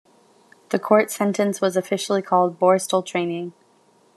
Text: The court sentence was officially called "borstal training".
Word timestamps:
The 0.69 0.79
court 0.79 1.11
sentence 1.11 1.61
was 1.61 1.77
officially 1.77 2.23
called 2.23 2.59
"borstal 2.59 3.05
training". 3.05 3.53